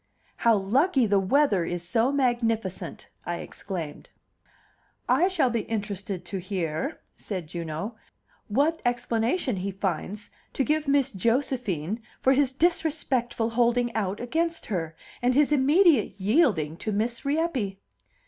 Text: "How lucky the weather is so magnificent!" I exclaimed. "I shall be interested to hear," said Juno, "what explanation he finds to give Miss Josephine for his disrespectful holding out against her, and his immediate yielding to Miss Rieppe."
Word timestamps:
"How 0.37 0.55
lucky 0.57 1.05
the 1.05 1.19
weather 1.19 1.63
is 1.63 1.87
so 1.87 2.11
magnificent!" 2.11 3.09
I 3.23 3.35
exclaimed. 3.35 4.09
"I 5.07 5.27
shall 5.27 5.51
be 5.51 5.59
interested 5.59 6.25
to 6.25 6.39
hear," 6.39 7.01
said 7.15 7.45
Juno, 7.45 7.97
"what 8.47 8.81
explanation 8.83 9.57
he 9.57 9.69
finds 9.69 10.31
to 10.53 10.63
give 10.63 10.87
Miss 10.87 11.11
Josephine 11.11 12.01
for 12.19 12.33
his 12.33 12.51
disrespectful 12.51 13.51
holding 13.51 13.93
out 13.93 14.19
against 14.19 14.65
her, 14.65 14.95
and 15.21 15.35
his 15.35 15.51
immediate 15.51 16.19
yielding 16.19 16.77
to 16.77 16.91
Miss 16.91 17.23
Rieppe." 17.23 17.77